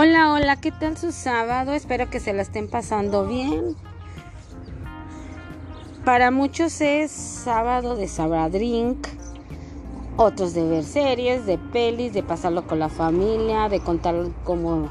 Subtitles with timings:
[0.00, 1.72] Hola, hola, ¿qué tal su sábado?
[1.72, 3.74] Espero que se la estén pasando bien.
[6.04, 9.08] Para muchos es sábado de Sabradrink,
[10.16, 14.14] otros de ver series, de pelis, de pasarlo con la familia, de contar
[14.44, 14.88] cómo,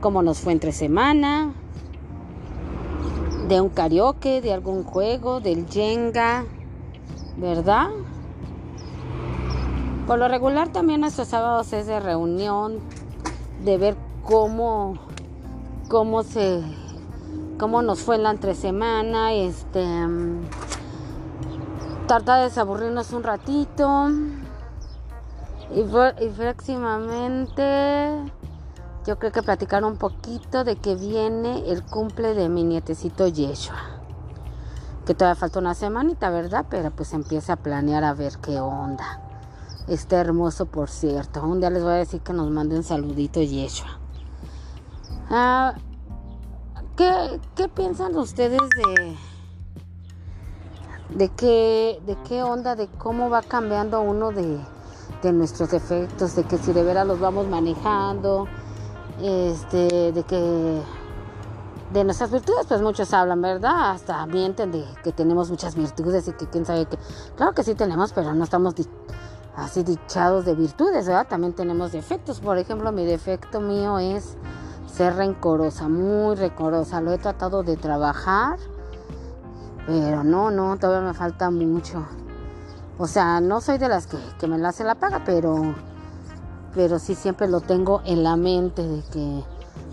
[0.00, 1.52] cómo nos fue entre semana,
[3.46, 6.46] de un karaoke, de algún juego, del Jenga,
[7.36, 7.90] ¿verdad?
[10.06, 12.78] Por lo regular también nuestros sábados es de reunión,
[13.62, 14.94] de ver cómo,
[15.88, 16.62] cómo se,
[17.58, 19.86] cómo nos fue la entre semana, este,
[22.06, 24.10] tratar de desaburrirnos un ratito
[25.74, 25.82] y,
[26.36, 28.32] próximamente
[29.06, 33.76] yo creo que platicar un poquito de que viene el cumple de mi nietecito Yeshua.
[35.04, 36.64] Que todavía falta una semanita, ¿verdad?
[36.70, 39.20] Pero pues empieza a planear a ver qué onda.
[39.88, 41.42] Está hermoso, por cierto.
[41.42, 44.03] Un día les voy a decir que nos mande un saludito Yeshua.
[45.30, 45.74] Ah,
[46.96, 49.16] ¿qué, ¿Qué piensan ustedes de,
[51.10, 54.58] de, qué, de qué onda, de cómo va cambiando uno de,
[55.22, 58.46] de nuestros defectos, de que si de veras los vamos manejando?
[59.20, 60.82] este, de que
[61.92, 63.90] de nuestras virtudes, pues muchos hablan, ¿verdad?
[63.90, 66.98] Hasta mienten de que tenemos muchas virtudes y que quién sabe qué.
[67.36, 68.74] Claro que sí tenemos, pero no estamos
[69.54, 71.26] así dichados de virtudes, ¿verdad?
[71.28, 72.40] También tenemos defectos.
[72.40, 74.36] Por ejemplo, mi defecto mío es
[74.94, 77.00] ser rencorosa, muy rencorosa.
[77.00, 78.58] Lo he tratado de trabajar,
[79.86, 82.04] pero no, no, todavía me falta mucho.
[82.98, 85.74] O sea, no soy de las que, que me la hace la paga, pero
[86.74, 89.42] pero sí siempre lo tengo en la mente de que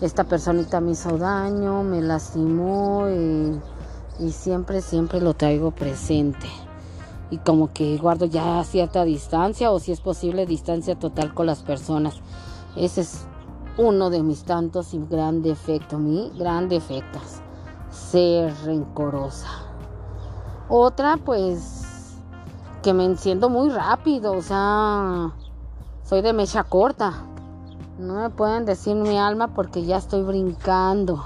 [0.00, 6.46] esta personita me hizo daño, me lastimó y, siempre, siempre lo traigo presente.
[7.30, 11.62] Y como que guardo ya cierta distancia o si es posible distancia total con las
[11.62, 12.14] personas.
[12.76, 13.26] Ese es
[13.78, 17.20] uno de mis tantos y gran defecto, mi gran defecto,
[17.90, 19.48] ser rencorosa.
[20.68, 22.16] Otra pues
[22.82, 25.32] que me enciendo muy rápido, o sea,
[26.02, 27.24] soy de mecha corta.
[27.98, 31.24] No me pueden decir mi alma porque ya estoy brincando.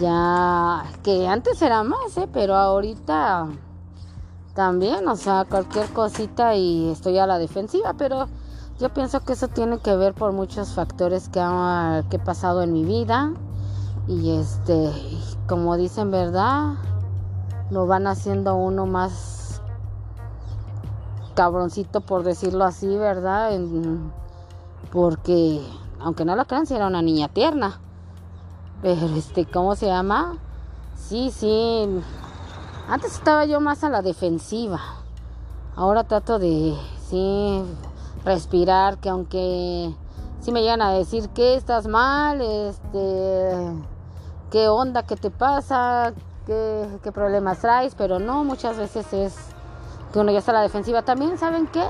[0.00, 2.28] Ya que antes era más, ¿eh?
[2.32, 3.48] pero ahorita
[4.54, 8.28] también, o sea, cualquier cosita y estoy a la defensiva, pero
[8.78, 11.40] yo pienso que eso tiene que ver por muchos factores que,
[12.10, 13.32] que he pasado en mi vida
[14.06, 14.92] y este,
[15.48, 16.74] como dicen, ¿verdad?
[17.70, 19.60] Lo van haciendo uno más
[21.34, 23.50] cabroncito, por decirlo así, ¿verdad?
[24.90, 25.62] porque,
[26.00, 27.80] aunque no lo crean, si era una niña tierna.
[28.80, 30.36] Pero, este, ¿cómo se llama?
[30.96, 31.88] Sí, sí.
[32.88, 34.80] Antes estaba yo más a la defensiva.
[35.76, 36.74] Ahora trato de,
[37.08, 37.62] sí,
[38.28, 39.92] respirar, que aunque
[40.40, 43.50] sí me llegan a decir que estás mal, este,
[44.50, 46.12] qué onda, qué te pasa,
[46.46, 49.34] qué, qué problemas traes, pero no, muchas veces es
[50.12, 51.02] que uno ya está a la defensiva.
[51.02, 51.84] También, ¿saben qué?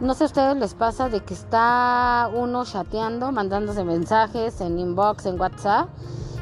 [0.00, 5.26] No sé a ustedes les pasa de que está uno chateando, mandándose mensajes en inbox,
[5.26, 5.88] en WhatsApp,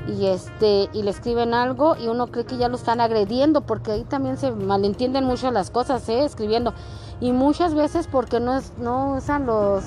[0.09, 3.93] y este, y le escriben algo y uno cree que ya lo están agrediendo, porque
[3.93, 6.25] ahí también se malentienden mucho las cosas, ¿eh?
[6.25, 6.73] escribiendo.
[7.21, 9.85] Y muchas veces porque no es, no usan los,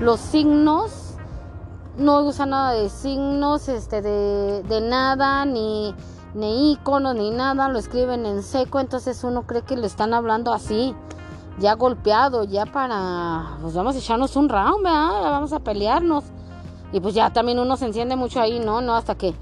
[0.00, 1.14] los signos,
[1.96, 5.94] no usan nada de signos, este, de, de nada, ni
[6.36, 10.52] ni iconos ni nada, lo escriben en seco, entonces uno cree que le están hablando
[10.52, 10.94] así,
[11.58, 16.24] ya golpeado, ya para, pues vamos a echarnos un round, vamos a pelearnos.
[16.92, 18.80] Y pues ya también uno se enciende mucho ahí, ¿no?
[18.80, 19.34] No, hasta que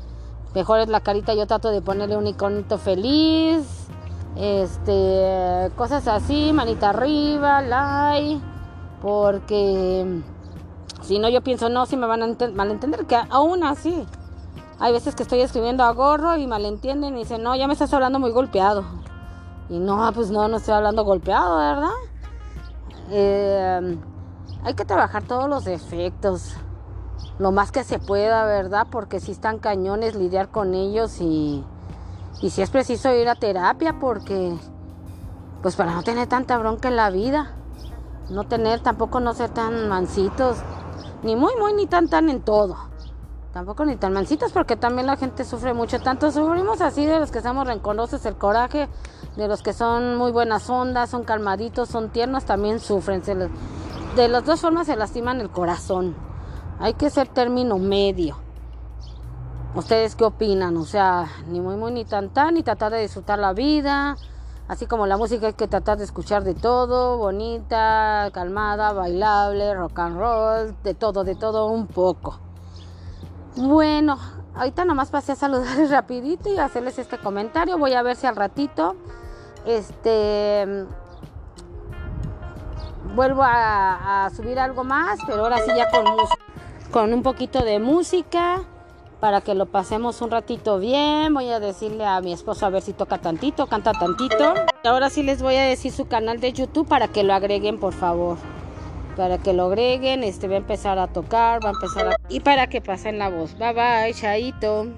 [0.55, 3.89] mejor es la carita, yo trato de ponerle un iconito feliz,
[4.37, 8.41] este, cosas así, manita arriba, like,
[9.03, 10.23] porque
[11.03, 14.07] si no yo pienso, no, si me van a malentender, que aún así
[14.81, 17.93] hay veces que estoy escribiendo a gorro y malentienden y dicen, no, ya me estás
[17.93, 18.85] hablando muy golpeado.
[19.69, 21.91] Y no, pues no, no estoy hablando golpeado, ¿verdad?
[23.11, 23.99] Eh,
[24.63, 26.55] hay que trabajar todos los defectos,
[27.39, 28.87] lo más que se pueda, ¿verdad?
[28.91, 31.65] Porque si están cañones, lidiar con ellos y,
[32.41, 34.57] y si es preciso ir a terapia, porque,
[35.63, 37.53] pues para no tener tanta bronca en la vida,
[38.31, 40.59] no tener, tampoco no ser tan mansitos,
[41.23, 42.77] ni muy, muy, ni tan, tan en todo
[43.55, 46.01] tampoco ni tan mancitos porque también la gente sufre mucho.
[46.01, 48.89] Tanto sufrimos así de los que somos rencorosos, el coraje,
[49.37, 53.23] de los que son muy buenas ondas, son calmaditos, son tiernos, también sufren.
[54.17, 56.17] de las dos formas se lastiman el corazón.
[56.79, 58.37] Hay que ser término medio.
[59.75, 60.77] ¿Ustedes qué opinan?
[60.77, 64.17] O sea, ni muy, muy, ni tan, tan, ni tratar de disfrutar la vida.
[64.67, 69.99] Así como la música hay que tratar de escuchar de todo, bonita, calmada, bailable, rock
[69.99, 72.39] and roll, de todo, de todo un poco.
[73.57, 74.19] Bueno,
[74.55, 77.77] ahorita nomás pasé a saludarles rapidito y hacerles este comentario.
[77.77, 78.97] Voy a ver si al ratito
[79.67, 80.87] este
[83.15, 86.05] vuelvo a, subir algo más, pero ahora sí ya con,
[86.91, 88.63] con un poquito de música
[89.21, 91.33] para que lo pasemos un ratito bien.
[91.33, 94.55] Voy a decirle a mi esposo a ver si toca tantito, canta tantito.
[94.85, 97.95] Ahora sí les voy a decir su canal de YouTube para que lo agreguen, por
[97.95, 98.37] favor.
[99.17, 102.17] Para que lo agreguen, este va a empezar a tocar, va a empezar a...
[102.29, 103.57] Y para que pasen la voz.
[103.57, 104.89] Bye bye, chaito.